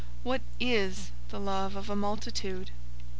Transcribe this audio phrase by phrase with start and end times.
[0.23, 2.71] what is the love of the multitude?